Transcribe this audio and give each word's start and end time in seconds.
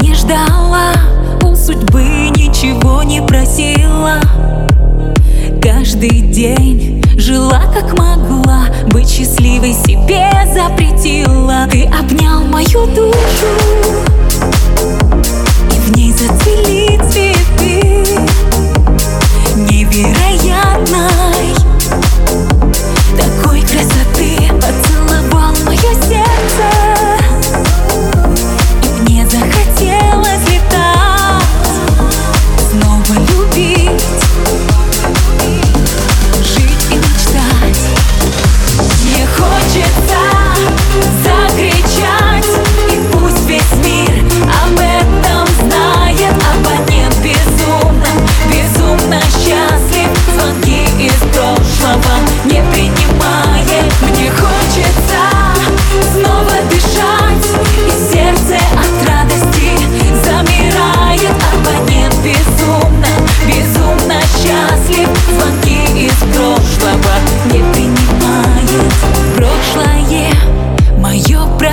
не 0.00 0.14
ждала, 0.14 0.92
у 1.42 1.54
судьбы 1.54 2.02
ничего 2.36 3.02
не 3.02 3.22
просила 3.22 4.20
каждый 5.66 6.20
день. 6.20 7.02
Жила 7.16 7.62
как 7.74 7.98
могла, 7.98 8.66
быть 8.92 9.08
счастливой 9.08 9.72
себе 9.72 10.30
запретила. 10.54 11.66
Ты 11.68 11.86
обнял 11.86 12.44
мою 12.44 12.86
душу. 12.86 14.15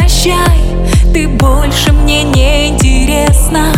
прощай, 0.03 0.59
ты 1.13 1.27
больше 1.27 1.93
мне 1.93 2.23
не 2.23 2.67
интересна. 2.67 3.73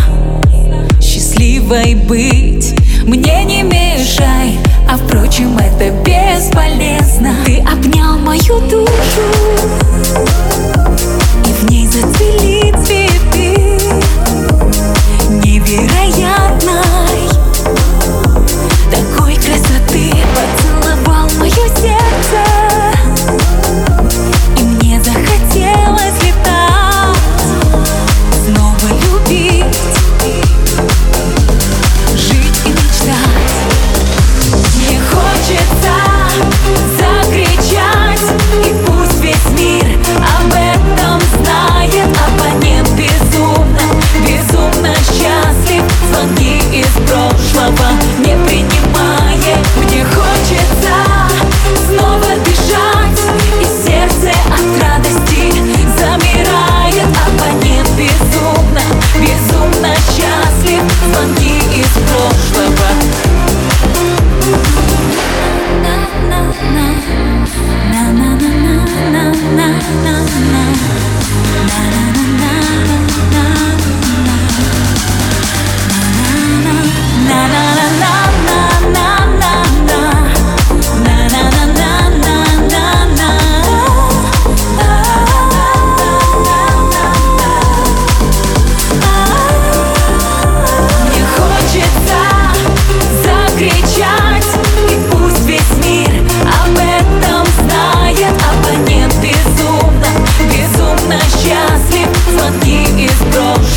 Счастливой 1.00 1.94
быть 1.94 2.74
мне. 3.06 3.35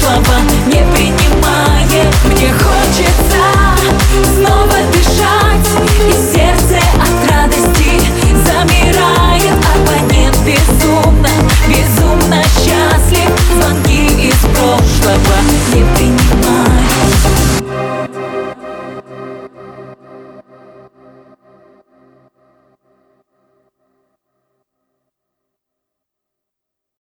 слова 0.08 0.40
не 0.66 0.82
принимает. 0.94 2.14
Мне 2.24 2.52
хочется 2.52 2.77